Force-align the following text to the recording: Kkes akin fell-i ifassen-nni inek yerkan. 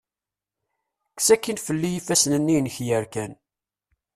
Kkes 1.11 1.27
akin 1.33 1.57
fell-i 1.65 1.89
ifassen-nni 1.95 2.53
inek 2.57 2.77
yerkan. 2.87 3.31